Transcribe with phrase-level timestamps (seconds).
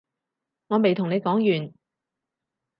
[0.65, 1.73] 我未同你講完